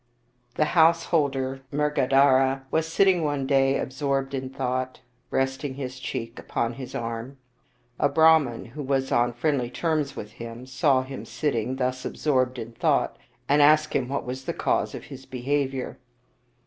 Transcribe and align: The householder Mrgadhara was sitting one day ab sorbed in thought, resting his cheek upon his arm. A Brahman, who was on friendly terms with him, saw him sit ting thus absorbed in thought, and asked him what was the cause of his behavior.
The 0.55 0.65
householder 0.73 1.61
Mrgadhara 1.71 2.63
was 2.71 2.87
sitting 2.87 3.23
one 3.23 3.45
day 3.45 3.77
ab 3.79 3.89
sorbed 3.89 4.33
in 4.33 4.49
thought, 4.49 4.99
resting 5.29 5.75
his 5.75 5.99
cheek 5.99 6.39
upon 6.39 6.73
his 6.73 6.95
arm. 6.95 7.37
A 7.99 8.09
Brahman, 8.09 8.69
who 8.73 8.81
was 8.81 9.11
on 9.11 9.31
friendly 9.31 9.69
terms 9.69 10.15
with 10.15 10.31
him, 10.31 10.65
saw 10.65 11.03
him 11.03 11.23
sit 11.23 11.51
ting 11.51 11.75
thus 11.75 12.03
absorbed 12.03 12.57
in 12.57 12.71
thought, 12.71 13.15
and 13.47 13.61
asked 13.61 13.93
him 13.93 14.07
what 14.09 14.25
was 14.25 14.45
the 14.45 14.53
cause 14.53 14.95
of 14.95 15.03
his 15.03 15.27
behavior. 15.27 15.99